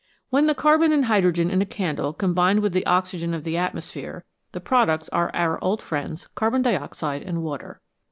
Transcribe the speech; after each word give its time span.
When 0.31 0.47
the 0.47 0.55
carbon 0.55 0.91
and 0.91 1.05
hydrogen 1.05 1.51
in 1.51 1.61
a 1.61 1.65
candle 1.67 2.11
combine 2.11 2.59
with 2.59 2.73
the 2.73 2.87
oxygen 2.87 3.35
of 3.35 3.43
the 3.43 3.55
atmosphere, 3.55 4.25
the 4.51 4.59
products 4.59 5.09
are 5.09 5.29
our 5.35 5.63
old 5.63 5.79
friends 5.83 6.27
carbon 6.33 6.63
dioxide 6.63 7.21
and 7.21 7.43
water. 7.43 7.81